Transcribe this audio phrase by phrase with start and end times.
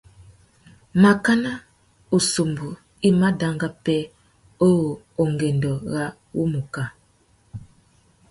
[1.03, 1.51] Makana
[2.17, 2.67] «ussumbu
[3.07, 4.03] i má danga pêh
[4.67, 4.87] uwú
[5.21, 6.83] ungüêndô râ wumuká».